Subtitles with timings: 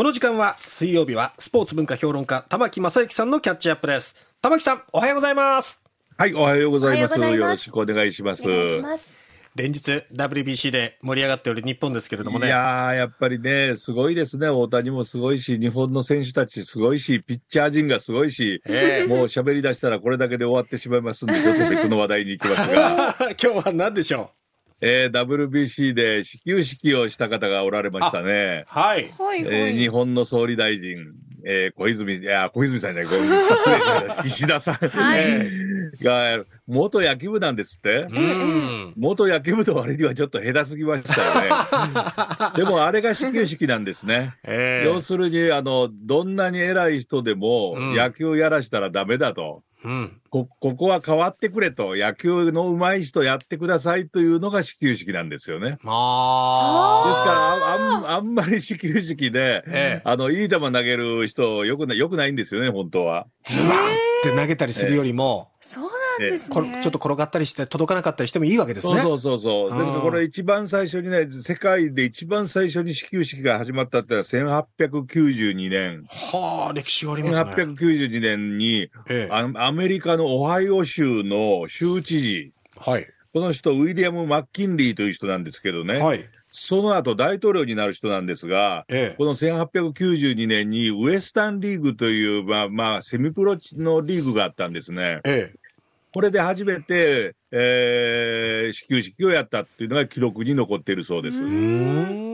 [0.00, 4.16] この時間は水曜日はスポーツ文化評論家玉木正之さんのキャッチアップです。
[4.40, 5.82] 玉木さんおはようございます。
[6.16, 7.20] はい、おはようございます。
[7.20, 8.42] よろしくお願いします。
[9.54, 12.46] 連日 WBC で盛り上がっておる日本ですけれどもね。
[12.46, 14.48] いやー、やっぱりね、すごいですね。
[14.48, 19.06] 大谷もすごいし、日本の選手たちすごいし、ピッチャー陣がすごいし、ええ。
[19.06, 24.30] もう喋り出したらこれだけで終わってしまいますんで、ちょっと別の話題に行きますが、 今日は何でしょ
[24.80, 28.72] えー、WBC で始球式をした方がおられましたねう。
[28.72, 29.04] はい。
[29.04, 33.76] えー日本の総理大臣、えー小泉、いや、小泉さんじゃない、ごめん失礼
[34.26, 35.70] 石田さん、はい
[36.02, 38.06] が、元野球部なんですって。
[38.10, 42.52] うん元野球部と割にはちょっと下手すぎましたよね。
[42.56, 44.34] でもあれが始球式なんですね。
[44.44, 49.62] え要するに、あの、どんなに偉い人でもうん野球やらしたらダメだと。
[49.84, 51.96] うんこ、ここは変わってくれと。
[51.96, 55.72] 野球の上手い人やってくださいというのが始球式なんですよね。
[55.72, 63.26] ですあから、ああん、あんまり始球式で、ええあの、いい球投げる人、よくな、よくないんですよね、本当は。
[63.44, 63.72] ズバンっ
[64.22, 66.54] て投げたりするよりも、そうなんですね。
[66.54, 69.78] これちょっと転がったりして届かなかったりしてもいいわけですねそうそうそうそう。
[69.78, 76.04] ですからこれ一番最初にね、世界で一番最初に始球式が始まったってのは1892年。
[76.08, 83.06] はあ歴史がありますね1892年にええアアメリカのオハイオ州の州知事、はい。
[83.32, 86.28] この人、ウィリアム・マッキンリーという人なんですけどね、はい。
[86.50, 89.14] その後大統領になる人なんですが、ええ。
[89.16, 95.20] この1892年にウエスタンリーグという、まあまあ、セミプロのリーグがあったんですね。
[95.24, 95.52] え
[96.12, 101.38] これで初めて、えー始球式をやったっていうのが記録に残っているそうです。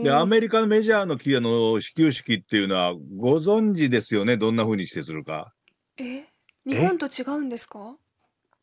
[0.02, 5.52] で、アメリカのメジャーのきあの始球式っていうのは、ご存知ですよね、どんな風にしてするか？
[5.98, 6.24] え、
[6.66, 7.94] 日本と違うんですか？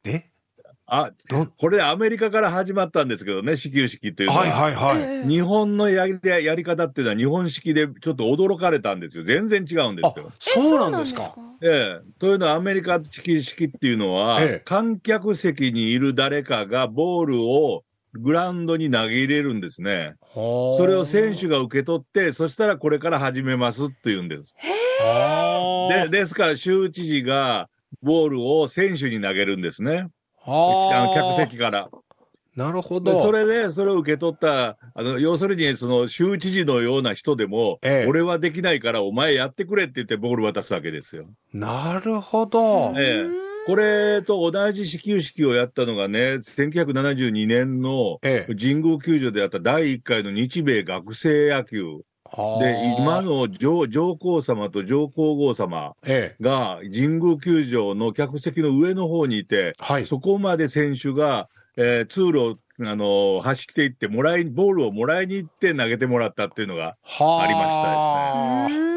[0.03, 0.25] え？
[0.85, 4.41] あど、これアメリカから始まったんですけどね、始球式っていうのは。
[4.41, 9.23] はいはいはい、ええ日本のやりやり方っていうのは日本式でちょっと驚かれたんですよ。
[9.23, 10.31] 全然違うんですあよ。
[10.37, 11.33] そうなんですか？
[11.61, 12.19] ええ。
[12.19, 20.15] というのはアメリカ式式っていうのは、ええ観客席にいる誰かがボールをグラウンドに投げ入れるんですね。
[20.33, 24.53] そそれを選手が受け取って、そしたらこれから始めますって言うんです。
[25.89, 27.69] で、ですから州知事が
[28.01, 30.07] ボールを選手に投げるんですね。
[30.45, 30.49] あ
[31.07, 31.89] の客席から。
[32.55, 41.25] なるほどでそれで、それを受け取った、あの、要するに、その、州知事のような人でも、ええ俺はできないからお前やってくれって言ってボール渡すわけですよ。
[41.51, 52.01] なるほど、ええこれと同じ始球式をやったのがね、1972年のええ神宮球場でやった第1回の日米学生野球。
[52.35, 56.43] はあで、今の上上皇様と上皇后様ええ。
[56.43, 60.05] が神宮球場の客席の上の方にいて、はい。
[60.05, 67.47] そこまで選手が、えー通路を、あのー走っていって、もらい、ボールをもらいに行って投げてもらったっていうのが、はあ。
[67.47, 68.93] りましたですね。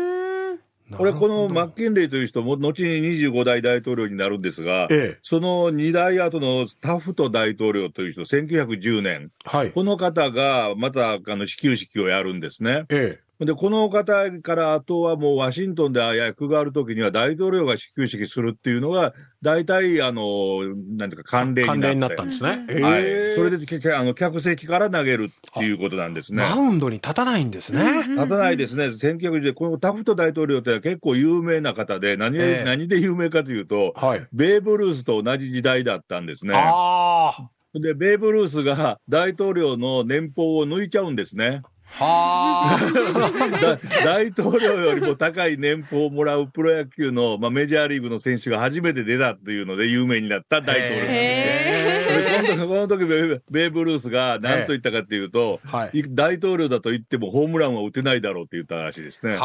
[0.97, 5.19] これ、このマッッキンレイという人も、後に25代大統領になるんですが、ええ。
[5.21, 9.73] その2代後のタフト大統領という人、1910年、はい。
[9.73, 12.85] この方がまたあの始球式をやるんですね。
[12.89, 20.65] えで、この方からあとはもうワシントンで役があるときには大統領が始球式するっていうのが、大体、あの、
[20.97, 22.15] なんていうか慣例え関連になになっ。
[22.17, 23.37] たんですね、うんはいええ。
[23.37, 26.43] それでけあの客席から投げるっていうことなんですね。
[26.43, 28.87] マウンドに立たないんですね、立たないですね。
[28.87, 36.55] 1910で、このタフト大統領ってのは結構有名な方で、何で、ええ何で有名かというと、はいベーブ・ルースと同じ時代だったんですね。
[36.55, 41.63] ああで、ベーブ・ルースが大統領の年俸を抜いちゃうんですね。
[41.99, 51.97] は 大統領よりも高い年俸をもらうプロ野球の、まあ、メジャーリーグの選手が初めて出たっていうので有名になった大統領なんです
[52.37, 53.07] この時この時
[53.51, 56.01] ベーブ・ルースが何と言ったかっていうと、はい。
[56.01, 59.39] い大統領だと言ってもホームランは打てないだろうって言ったらしいですね。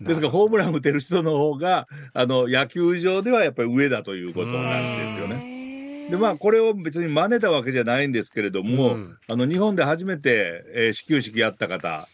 [0.00, 5.55] ですから、ホームラン打てる人の方が、あの、野球場ではやっぱり上だということなんですよね。
[6.06, 12.08] ねで、まあ、これを別に真似たわけじゃないんですけれども、うんあの、日本で初めて、えー始球式やった方、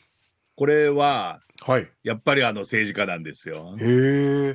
[0.56, 3.76] これは、はいやっぱりあの、政治家なんですよ。
[3.78, 4.54] へ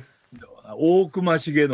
[0.76, 1.68] 大隈重信。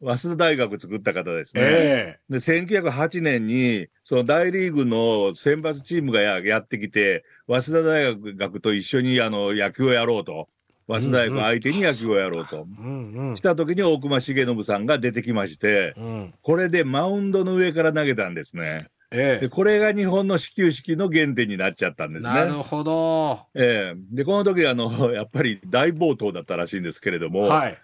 [0.00, 1.62] 早稲田大学作った方ですね。
[1.64, 10.48] えで、1908年に、その大リーグの選抜チームがややってきて、早稲田大学と一緒にあの野球をやろうと。
[10.88, 12.66] 早稲田大学相手に野球をやろうと。
[12.80, 13.36] えうんうん。
[13.36, 16.34] した時に大隈重信さんが出てきまして、うん。
[16.40, 18.88] これでマウンドの上から投げたんですね。
[19.10, 22.30] えで、これが日本の始球式の原点になっちゃったんですね。
[22.30, 23.40] なるほど。
[23.54, 24.00] ええ。
[24.12, 27.76] で、この時あの、 やっぱり大暴投だったらしいんですけれども、はい。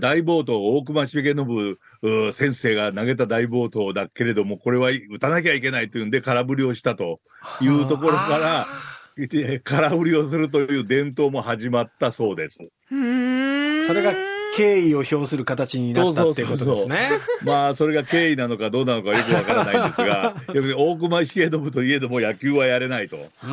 [0.00, 7.20] 大暴投、大隈重信う先生が投げた大暴投だけれども、これは打たなきゃいけないというんで、空振りをしたと
[7.60, 8.66] いうところから、
[9.64, 12.58] 空売りをするという伝統も始まったそうです。
[12.90, 13.86] うーん。
[13.86, 14.12] それが
[14.54, 17.10] 敬意を表する形になったっていうことですね。
[17.42, 20.34] まあ、それが経緯なのかどうなのかよくわからないんですが、
[20.76, 23.52] 大熊スケート部といえども野球はやれないということで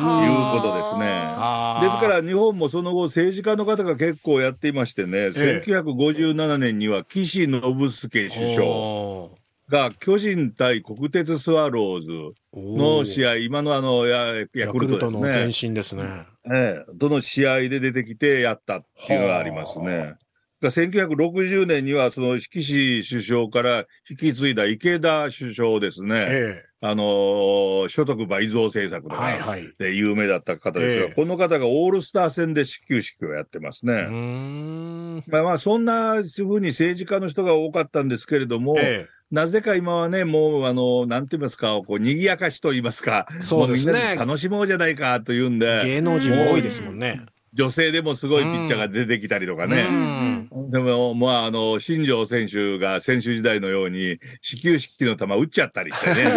[0.98, 1.06] ね。
[1.38, 7.60] あーですから日本もその後政治家の方が結構やっていましてね、え1957年には岸信
[7.90, 9.30] 介首相お
[9.68, 15.52] が巨人対国鉄スワローズーの試合、今のあのヤヤヤクルトの前ね。
[15.60, 16.26] 身ですね。
[16.52, 20.14] ええ、どの試合で出てきてやったっていうのがありますね。
[20.62, 26.26] が1960年にはその岸首相から引き継いだ池田首相ですね。
[26.28, 29.08] えあのー所得倍増政策え。
[29.08, 29.72] とかはいはい。
[29.78, 35.22] で有名だった方ですが、ええこの方がオールスター戦で始球式をやってますね。
[35.26, 45.82] まあまあ、そんなふうに政治家の人が多かったんですけれども、えなぜか今はね、もう、あの、なんて言いますか、こう、賑やかしと言いますか、そうですねもみんなで楽しもうじゃないかというんえ。
[45.82, 47.26] で、芸能人も多いですもんね。
[47.56, 49.84] 女性でもすごいピッチャーが出てきたりとかうね。
[49.84, 50.48] ん。
[50.70, 56.32] でも、まあ、あの、新庄選手が選手時代のように、始球式の球打っちゃったりしてね。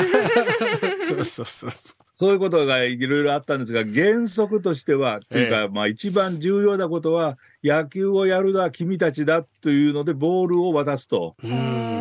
[1.07, 11.37] そうそうそうそそういうことがいろいろあったんですが、原則としては、というか、まあ一番重要なことは、野球をやるのは君たちだというので、ボールを渡すと。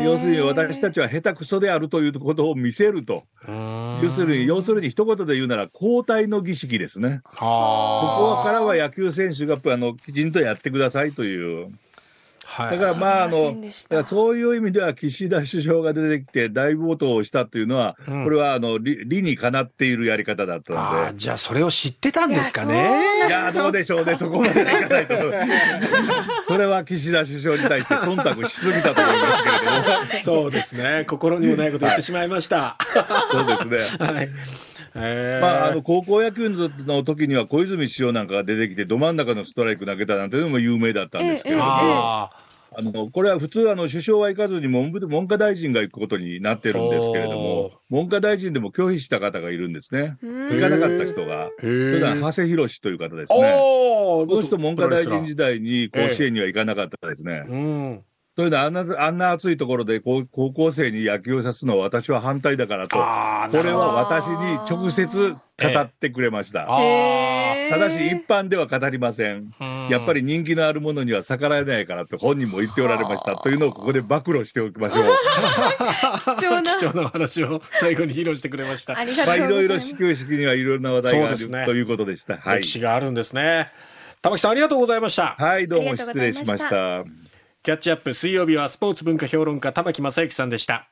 [0.03, 3.23] 要するに私たちは下手くそであるということを見せると。
[3.47, 7.21] 要するに、要するに一言で言うなら交代の儀式ですね。
[7.25, 11.73] ここからは野球選手があのきちんとやってくださいという。
[12.51, 12.79] はい。
[12.79, 13.55] だからまあ、あの
[14.05, 21.07] そういう意味では岸田首相が出てきて大暴投をしたというのは、うんこれはあの理理にかなっているやり方だったあので。
[21.09, 23.29] あじゃあそれを知ってたんですかいね。
[23.29, 25.15] いやー、どうでしょうね、そこまではいかないと。
[26.49, 30.23] それは岸田首相に対して忖度しすぎたと思いますけれども。
[30.23, 31.05] そうですね。
[31.07, 32.77] 心にもないこと言ってしまいました。
[33.31, 34.07] そうですね。
[34.13, 34.31] はい。
[35.01, 42.31] えーまあ、あの、高校野球の時には小泉首相なんかが出てきて、ど真ん中のストライク投げたなんていうのも有名だったんですけれども、あ
[42.77, 50.17] あの、これは普通、あの、首相は行かずに文部文科大臣が行くことになってるんですけれども、文科大臣でも拒否した方がいるんですね。
[50.23, 51.47] うん行かなかった人が。
[51.47, 51.51] あ。
[51.61, 52.01] それ。
[52.01, 53.55] 長谷博という方ですね。
[53.57, 55.49] おこの人文科大臣時代。
[55.49, 57.45] 代に甲子園には行かなかったですね。
[58.39, 58.45] うん。
[58.45, 66.67] というのはあんな、あんな暑いところで高高校生に野球をさすのは私は反対だからと、ああ、これは私に直接語ってくれました。
[66.69, 69.51] あへーただし一般では語りません。
[69.59, 69.89] あ。
[69.91, 75.05] やっぱり人気のあるものには逆らえないからと本人も言っておられましたというのをここで暴露しておきましょう。
[76.37, 76.77] 貴重な。
[76.79, 78.97] 貴重なお話を最後に披露してくれました。
[78.97, 79.69] ありがとまあいうございます。
[79.69, 81.37] ろいろ始球式にはいろんな話題がある
[81.67, 82.37] ということでした。
[82.37, 82.69] はい歴。
[82.69, 83.73] 史があるんですね。
[84.23, 85.37] 玉木さんありがとうございました。
[85.39, 87.05] はい、どうも失礼しました。
[87.69, 90.87] キャッチアップ水曜日はスポーツ文化評論家玉木正之さんでした。